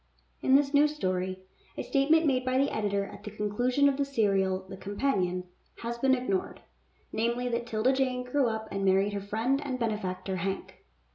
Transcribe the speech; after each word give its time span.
In 0.41 0.55
this 0.55 0.73
new 0.73 0.87
story 0.87 1.43
a 1.77 1.83
statement 1.83 2.25
made 2.25 2.43
by 2.43 2.57
the 2.57 2.75
editor 2.75 3.05
at 3.05 3.23
the 3.23 3.29
conclusion 3.29 3.87
of 3.87 3.97
the 3.97 4.03
serial 4.03 4.63
in" 4.63 4.69
The 4.71 4.77
Companion" 4.77 5.43
has 5.83 5.99
been 5.99 6.15
ignored, 6.15 6.61
namely 7.13 7.47
that 7.49 7.67
'Tilda 7.67 7.93
Jane 7.93 8.23
grew 8.23 8.47
up 8.47 8.67
and 8.71 8.83
married 8.83 9.13
her 9.13 9.21
friend 9.21 9.61
and 9.63 9.77
benefactor 9.77 10.37
Hank. 10.37 10.83